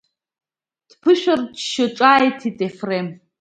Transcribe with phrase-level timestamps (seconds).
[0.89, 3.07] Дԥышәырччо ҿааиҭит Ефрем.